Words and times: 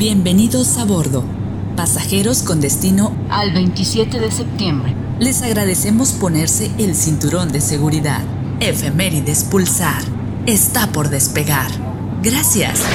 Bienvenidos 0.00 0.78
a 0.78 0.86
bordo, 0.86 1.26
pasajeros 1.76 2.42
con 2.42 2.62
destino 2.62 3.14
al 3.28 3.52
27 3.52 4.18
de 4.18 4.30
septiembre. 4.30 4.94
Les 5.18 5.42
agradecemos 5.42 6.12
ponerse 6.12 6.70
el 6.78 6.94
cinturón 6.94 7.52
de 7.52 7.60
seguridad. 7.60 8.22
Efemérides 8.60 9.44
Pulsar 9.44 10.02
está 10.46 10.86
por 10.86 11.10
despegar. 11.10 11.70
Gracias. 12.22 12.78
Su 12.78 12.86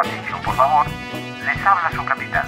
atención, 0.00 0.40
por 0.42 0.56
favor. 0.56 0.86
Les 1.44 1.66
habla 1.66 1.90
su 1.94 2.02
capitán. 2.02 2.46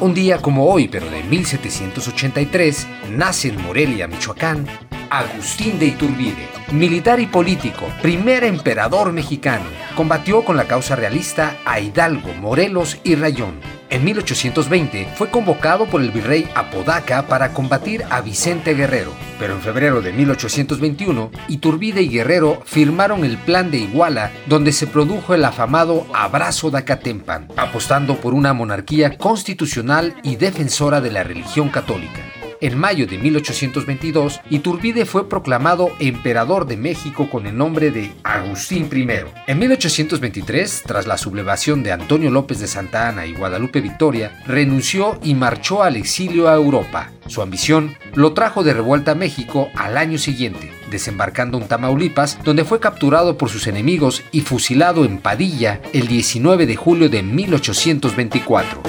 Un 0.00 0.14
día 0.14 0.38
como 0.38 0.64
hoy, 0.64 0.88
pero 0.88 1.10
de 1.10 1.22
1783, 1.24 2.86
nace 3.10 3.48
en 3.48 3.62
Morelia, 3.62 4.08
Michoacán, 4.08 4.66
Agustín 5.14 5.78
de 5.78 5.86
Iturbide, 5.86 6.48
militar 6.72 7.20
y 7.20 7.28
político, 7.28 7.86
primer 8.02 8.42
emperador 8.42 9.12
mexicano. 9.12 9.62
Combatió 9.94 10.44
con 10.44 10.56
la 10.56 10.64
causa 10.64 10.96
realista 10.96 11.56
a 11.64 11.78
Hidalgo, 11.78 12.34
Morelos 12.34 12.98
y 13.04 13.14
Rayón. 13.14 13.60
En 13.90 14.02
1820 14.02 15.06
fue 15.14 15.30
convocado 15.30 15.86
por 15.86 16.00
el 16.00 16.10
virrey 16.10 16.48
Apodaca 16.56 17.28
para 17.28 17.52
combatir 17.52 18.02
a 18.10 18.22
Vicente 18.22 18.74
Guerrero, 18.74 19.12
pero 19.38 19.54
en 19.54 19.60
febrero 19.60 20.02
de 20.02 20.12
1821 20.12 21.30
Iturbide 21.46 22.02
y 22.02 22.08
Guerrero 22.08 22.60
firmaron 22.64 23.24
el 23.24 23.38
Plan 23.38 23.70
de 23.70 23.78
Iguala, 23.78 24.32
donde 24.46 24.72
se 24.72 24.88
produjo 24.88 25.32
el 25.32 25.44
afamado 25.44 26.08
Abrazo 26.12 26.72
de 26.72 26.78
Acatempan, 26.78 27.46
apostando 27.56 28.16
por 28.16 28.34
una 28.34 28.52
monarquía 28.52 29.16
constitucional 29.16 30.16
y 30.24 30.34
defensora 30.34 31.00
de 31.00 31.12
la 31.12 31.22
religión 31.22 31.68
católica. 31.68 32.33
En 32.60 32.78
mayo 32.78 33.06
de 33.06 33.18
1822, 33.18 34.40
Iturbide 34.50 35.04
fue 35.04 35.28
proclamado 35.28 35.90
emperador 35.98 36.66
de 36.66 36.76
México 36.76 37.28
con 37.30 37.46
el 37.46 37.56
nombre 37.56 37.90
de 37.90 38.12
Agustín 38.22 38.88
I. 38.92 39.06
En 39.46 39.58
1823, 39.58 40.82
tras 40.86 41.06
la 41.06 41.18
sublevación 41.18 41.82
de 41.82 41.92
Antonio 41.92 42.30
López 42.30 42.60
de 42.60 42.66
Santa 42.66 43.08
Ana 43.08 43.26
y 43.26 43.34
Guadalupe 43.34 43.80
Victoria, 43.80 44.40
renunció 44.46 45.18
y 45.22 45.34
marchó 45.34 45.82
al 45.82 45.96
exilio 45.96 46.48
a 46.48 46.54
Europa. 46.54 47.10
Su 47.26 47.42
ambición 47.42 47.96
lo 48.14 48.32
trajo 48.32 48.62
de 48.62 48.74
revuelta 48.74 49.12
a 49.12 49.16
México 49.16 49.68
al 49.74 49.96
año 49.96 50.18
siguiente, 50.18 50.72
desembarcando 50.90 51.58
en 51.58 51.66
Tamaulipas, 51.66 52.38
donde 52.44 52.64
fue 52.64 52.80
capturado 52.80 53.36
por 53.36 53.48
sus 53.50 53.66
enemigos 53.66 54.22
y 54.30 54.42
fusilado 54.42 55.04
en 55.04 55.18
Padilla 55.18 55.80
el 55.92 56.06
19 56.06 56.66
de 56.66 56.76
julio 56.76 57.08
de 57.08 57.22
1824. 57.22 58.82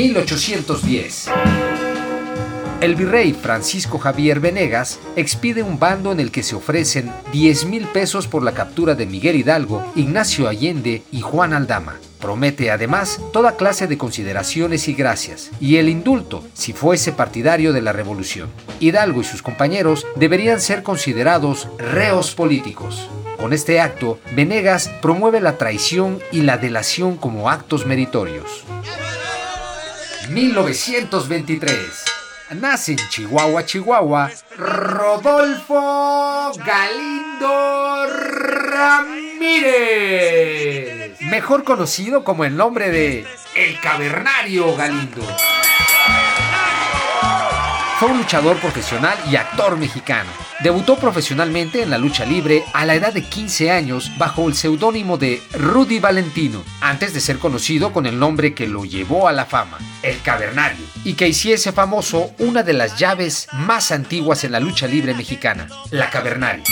1810. 0.00 1.26
El 2.80 2.94
virrey 2.94 3.34
Francisco 3.34 3.98
Javier 3.98 4.40
Venegas 4.40 4.98
expide 5.14 5.62
un 5.62 5.78
bando 5.78 6.10
en 6.10 6.20
el 6.20 6.30
que 6.30 6.42
se 6.42 6.56
ofrecen 6.56 7.12
10 7.32 7.66
mil 7.66 7.84
pesos 7.84 8.26
por 8.26 8.42
la 8.42 8.52
captura 8.52 8.94
de 8.94 9.04
Miguel 9.04 9.36
Hidalgo, 9.36 9.84
Ignacio 9.94 10.48
Allende 10.48 11.02
y 11.12 11.20
Juan 11.20 11.52
Aldama. 11.52 11.98
Promete 12.18 12.70
además 12.70 13.20
toda 13.30 13.56
clase 13.56 13.88
de 13.88 13.98
consideraciones 13.98 14.88
y 14.88 14.94
gracias, 14.94 15.50
y 15.60 15.76
el 15.76 15.90
indulto 15.90 16.42
si 16.54 16.72
fuese 16.72 17.12
partidario 17.12 17.74
de 17.74 17.82
la 17.82 17.92
revolución. 17.92 18.48
Hidalgo 18.80 19.20
y 19.20 19.24
sus 19.24 19.42
compañeros 19.42 20.06
deberían 20.16 20.62
ser 20.62 20.82
considerados 20.82 21.68
reos 21.76 22.34
políticos. 22.34 23.10
Con 23.38 23.52
este 23.52 23.80
acto, 23.80 24.18
Venegas 24.34 24.90
promueve 25.02 25.42
la 25.42 25.58
traición 25.58 26.20
y 26.32 26.40
la 26.40 26.56
delación 26.56 27.18
como 27.18 27.50
actos 27.50 27.84
meritorios. 27.84 28.64
1923. 30.30 32.04
Nace 32.60 32.92
en 32.92 32.98
Chihuahua, 33.08 33.64
Chihuahua, 33.64 34.30
Rodolfo 34.56 36.52
Galindo 36.64 38.06
Ramírez, 38.70 39.60
mejor 41.22 41.64
conocido 41.64 42.22
como 42.24 42.44
el 42.44 42.56
nombre 42.56 42.90
de 42.90 43.26
El 43.54 43.80
Cavernario 43.80 44.76
Galindo. 44.76 45.22
Fue 48.00 48.08
un 48.08 48.16
luchador 48.16 48.56
profesional 48.56 49.18
y 49.30 49.36
actor 49.36 49.76
mexicano. 49.76 50.30
Debutó 50.60 50.96
profesionalmente 50.96 51.82
en 51.82 51.90
la 51.90 51.98
lucha 51.98 52.24
libre 52.24 52.64
a 52.72 52.86
la 52.86 52.94
edad 52.94 53.12
de 53.12 53.22
15 53.22 53.70
años 53.70 54.10
bajo 54.16 54.48
el 54.48 54.54
seudónimo 54.54 55.18
de 55.18 55.42
Rudy 55.52 55.98
Valentino, 55.98 56.64
antes 56.80 57.12
de 57.12 57.20
ser 57.20 57.38
conocido 57.38 57.92
con 57.92 58.06
el 58.06 58.18
nombre 58.18 58.54
que 58.54 58.66
lo 58.66 58.86
llevó 58.86 59.28
a 59.28 59.32
la 59.32 59.44
fama, 59.44 59.76
el 60.02 60.18
Cavernario, 60.22 60.86
y 61.04 61.12
que 61.12 61.28
hiciese 61.28 61.72
famoso 61.72 62.30
una 62.38 62.62
de 62.62 62.72
las 62.72 62.98
llaves 62.98 63.48
más 63.52 63.90
antiguas 63.90 64.44
en 64.44 64.52
la 64.52 64.60
lucha 64.60 64.86
libre 64.86 65.12
mexicana, 65.12 65.68
la 65.90 66.08
Cavernario. 66.08 66.64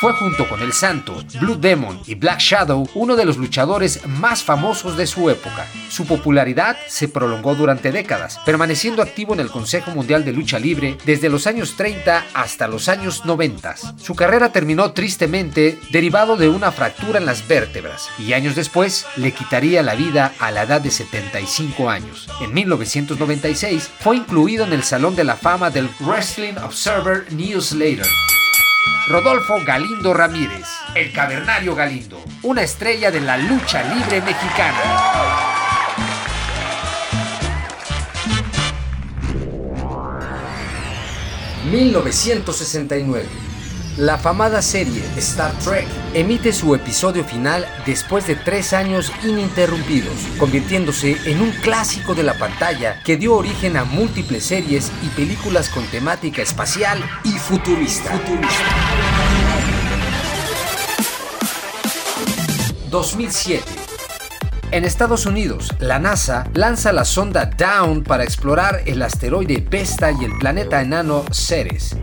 Fue 0.00 0.14
junto 0.14 0.48
con 0.48 0.62
El 0.62 0.72
Santo, 0.72 1.22
Blue 1.42 1.56
Demon 1.56 2.00
y 2.06 2.14
Black 2.14 2.40
Shadow 2.40 2.88
uno 2.94 3.16
de 3.16 3.26
los 3.26 3.36
luchadores 3.36 4.06
más 4.06 4.42
famosos 4.42 4.96
de 4.96 5.06
su 5.06 5.28
época. 5.28 5.66
Su 5.90 6.06
popularidad 6.06 6.78
se 6.88 7.06
prolongó 7.06 7.54
durante 7.54 7.92
décadas, 7.92 8.38
permaneciendo 8.46 9.02
activo 9.02 9.34
en 9.34 9.40
el 9.40 9.50
Consejo 9.50 9.90
Mundial 9.90 10.24
de 10.24 10.32
Lucha 10.32 10.58
Libre 10.58 10.96
desde 11.04 11.28
los 11.28 11.46
años 11.46 11.76
30 11.76 12.28
hasta 12.32 12.66
los 12.66 12.88
años 12.88 13.26
90. 13.26 13.76
Su 13.98 14.14
carrera 14.14 14.52
terminó 14.52 14.92
tristemente 14.92 15.78
derivado 15.90 16.38
de 16.38 16.48
una 16.48 16.72
fractura 16.72 17.18
en 17.18 17.26
las 17.26 17.46
vértebras 17.46 18.08
y 18.18 18.32
años 18.32 18.54
después 18.54 19.04
le 19.16 19.32
quitaría 19.32 19.82
la 19.82 19.96
vida 19.96 20.32
a 20.38 20.50
la 20.50 20.62
edad 20.62 20.80
de 20.80 20.92
75 20.92 21.90
años. 21.90 22.26
En 22.40 22.54
1996 22.54 23.90
fue 24.00 24.16
incluido 24.16 24.64
en 24.64 24.72
el 24.72 24.82
Salón 24.82 25.14
de 25.14 25.24
la 25.24 25.36
Fama 25.36 25.68
del 25.68 25.90
Wrestling 26.00 26.54
Observer 26.56 27.30
Newsletter. 27.30 28.06
Rodolfo 29.10 29.58
Galindo 29.66 30.14
Ramírez, 30.14 30.68
el 30.94 31.12
Cavernario 31.12 31.74
Galindo, 31.74 32.22
una 32.44 32.62
estrella 32.62 33.10
de 33.10 33.20
la 33.20 33.36
lucha 33.36 33.82
libre 33.82 34.20
mexicana. 34.20 34.78
...1969... 41.72 43.49
La 44.00 44.16
famada 44.16 44.62
serie 44.62 45.02
Star 45.18 45.52
Trek 45.58 45.86
emite 46.14 46.54
su 46.54 46.74
episodio 46.74 47.22
final 47.22 47.66
después 47.84 48.26
de 48.26 48.34
tres 48.34 48.72
años 48.72 49.12
ininterrumpidos, 49.22 50.14
convirtiéndose 50.38 51.18
en 51.30 51.42
un 51.42 51.50
clásico 51.50 52.14
de 52.14 52.22
la 52.22 52.32
pantalla 52.32 53.02
que 53.04 53.18
dio 53.18 53.34
origen 53.34 53.76
a 53.76 53.84
múltiples 53.84 54.42
series 54.42 54.90
y 55.02 55.08
películas 55.08 55.68
con 55.68 55.84
temática 55.88 56.40
espacial 56.40 56.98
y 57.24 57.32
futurista. 57.32 58.18
2007 62.88 63.62
en 64.72 64.84
Estados 64.84 65.26
Unidos, 65.26 65.74
la 65.80 65.98
NASA 65.98 66.48
lanza 66.54 66.92
la 66.92 67.04
sonda 67.04 67.46
Down 67.46 68.04
para 68.04 68.22
explorar 68.22 68.82
el 68.86 69.02
asteroide 69.02 69.66
Vesta 69.68 70.12
y 70.12 70.24
el 70.24 70.38
planeta 70.38 70.80
enano 70.80 71.24
Ceres. 71.32 71.96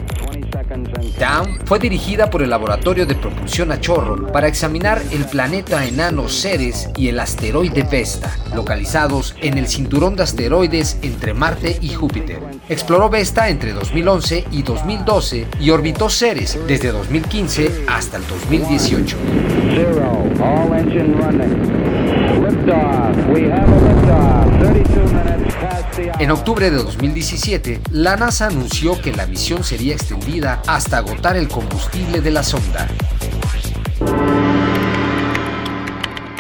Down 1.20 1.60
fue 1.66 1.80
dirigida 1.80 2.30
por 2.30 2.42
el 2.42 2.50
Laboratorio 2.50 3.06
de 3.06 3.16
Propulsión 3.16 3.72
a 3.72 3.80
Chorro 3.80 4.28
para 4.32 4.48
examinar 4.48 5.02
el 5.12 5.26
planeta 5.26 5.86
enano 5.86 6.30
Ceres 6.30 6.90
y 6.96 7.08
el 7.10 7.20
asteroide 7.20 7.84
Vesta, 7.84 8.36
localizados 8.56 9.36
en 9.42 9.58
el 9.58 9.68
cinturón 9.68 10.16
de 10.16 10.24
asteroides 10.24 10.98
entre 11.02 11.34
Marte 11.34 11.78
y 11.82 11.90
Júpiter. 11.90 12.40
Exploró 12.70 13.10
Vesta 13.10 13.50
entre 13.50 13.74
2011 13.74 14.46
y 14.52 14.64
2012 14.64 15.48
y 15.60 15.70
orbitó 15.70 16.10
Ceres 16.10 16.60
desde 16.68 16.92
2015 16.92 17.86
hasta 17.88 18.18
el 18.18 18.28
2018. 18.28 19.18
En 26.28 26.32
octubre 26.32 26.70
de 26.70 26.76
2017, 26.76 27.80
la 27.92 28.18
NASA 28.18 28.48
anunció 28.48 29.02
que 29.02 29.14
la 29.14 29.26
misión 29.28 29.64
sería 29.64 29.94
extendida 29.94 30.62
hasta 30.68 30.98
agotar 30.98 31.38
el 31.38 31.48
combustible 31.48 32.20
de 32.20 32.32
la 32.32 32.44
sonda. 32.44 32.86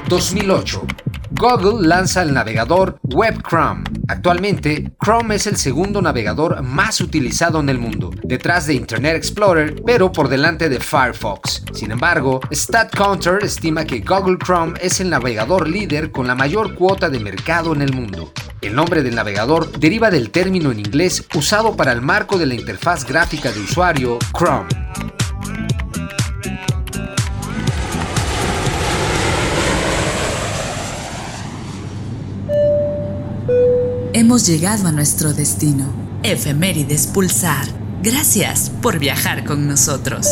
2008. 0.09 0.85
Google 1.31 1.87
lanza 1.87 2.21
el 2.21 2.33
navegador 2.33 2.99
Web 3.03 3.41
Chrome. 3.47 3.85
Actualmente, 4.09 4.91
Chrome 5.01 5.35
es 5.35 5.47
el 5.47 5.55
segundo 5.55 6.01
navegador 6.01 6.61
más 6.63 6.99
utilizado 6.99 7.61
en 7.61 7.69
el 7.69 7.79
mundo, 7.79 8.11
detrás 8.25 8.67
de 8.67 8.73
Internet 8.73 9.15
Explorer, 9.15 9.81
pero 9.85 10.11
por 10.11 10.27
delante 10.27 10.67
de 10.67 10.81
Firefox. 10.81 11.63
Sin 11.71 11.91
embargo, 11.91 12.41
StatCounter 12.53 13.41
estima 13.41 13.85
que 13.85 14.01
Google 14.01 14.37
Chrome 14.37 14.77
es 14.81 14.99
el 14.99 15.09
navegador 15.09 15.65
líder 15.65 16.11
con 16.11 16.27
la 16.27 16.35
mayor 16.35 16.75
cuota 16.75 17.09
de 17.09 17.21
mercado 17.21 17.73
en 17.73 17.83
el 17.83 17.93
mundo. 17.93 18.33
El 18.61 18.75
nombre 18.75 19.03
del 19.03 19.15
navegador 19.15 19.71
deriva 19.79 20.09
del 20.09 20.31
término 20.31 20.71
en 20.71 20.79
inglés 20.79 21.23
usado 21.35 21.75
para 21.75 21.91
el 21.91 22.01
marco 22.01 22.37
de 22.37 22.45
la 22.45 22.55
interfaz 22.55 23.05
gráfica 23.05 23.51
de 23.51 23.59
usuario 23.59 24.17
Chrome. 24.37 24.67
Hemos 34.13 34.47
llegado 34.47 34.87
a 34.87 34.91
nuestro 34.91 35.33
destino. 35.33 35.85
Efemérides 36.23 37.07
Pulsar 37.07 37.67
Gracias 38.03 38.69
por 38.81 38.99
viajar 38.99 39.43
con 39.43 39.67
nosotros. 39.67 40.27